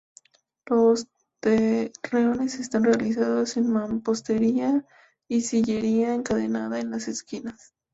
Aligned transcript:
Los 0.65 1.05
torreones 1.41 2.55
están 2.59 2.85
realizados 2.85 3.55
en 3.55 3.71
mampostería 3.71 4.83
y 5.27 5.41
sillería 5.41 6.15
encadenada 6.15 6.79
en 6.79 6.89
las 6.89 7.07
esquinas. 7.07 7.75